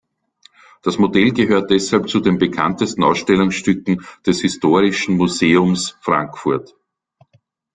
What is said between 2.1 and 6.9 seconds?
den bekanntesten Ausstellungsstücken des Historischen Museums Frankfurt.